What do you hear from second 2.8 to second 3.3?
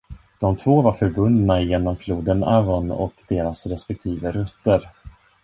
och